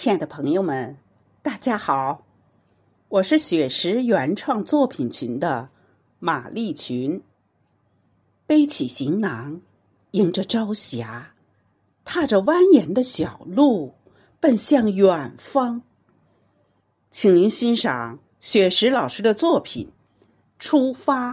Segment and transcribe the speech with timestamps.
[0.00, 0.96] 亲爱的朋友们，
[1.42, 2.24] 大家好，
[3.08, 5.70] 我是雪石原创作品群的
[6.20, 7.20] 马丽群。
[8.46, 9.60] 背起行囊，
[10.12, 11.34] 迎着朝霞，
[12.04, 13.94] 踏着蜿蜒的小路，
[14.38, 15.82] 奔向远方。
[17.10, 19.86] 请您欣赏雪石老师的作品
[20.60, 21.32] 《出发》。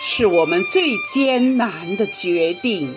[0.00, 2.96] 是我们最艰难的决定，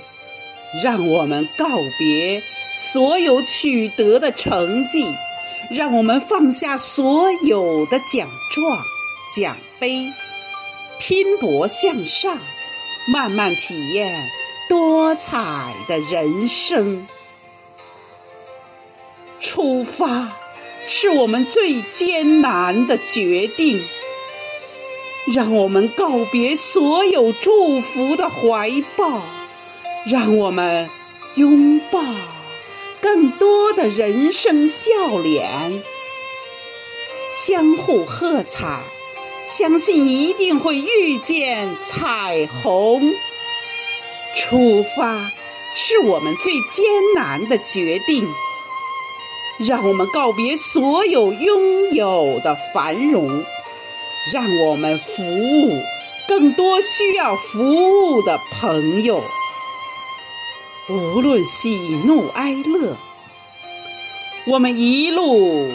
[0.83, 5.13] 让我们告别所有取得的成绩，
[5.71, 8.83] 让我们放下所有的奖状、
[9.35, 10.13] 奖杯，
[10.99, 12.39] 拼搏向上，
[13.07, 14.29] 慢慢体验
[14.69, 17.07] 多彩的人生。
[19.39, 20.37] 出发，
[20.85, 23.83] 是我们最艰难的决定。
[25.27, 29.21] 让我们告别所有祝福的怀抱，
[30.05, 30.89] 让我们
[31.35, 32.01] 拥抱
[32.99, 35.83] 更多的人生笑脸，
[37.29, 38.83] 相互喝彩，
[39.43, 43.13] 相信一定会遇见彩虹。
[44.35, 45.31] 出发
[45.75, 46.83] 是我们最艰
[47.15, 48.27] 难的决定，
[49.59, 53.45] 让我们告别所有拥有的繁荣。
[54.31, 55.81] 让我们服务
[56.27, 59.23] 更多需要服务的朋友，
[60.89, 62.97] 无论喜怒哀乐，
[64.45, 65.71] 我们一路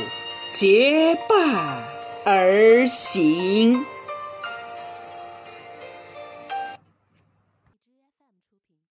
[0.51, 1.89] 结伴
[2.25, 3.85] 而行。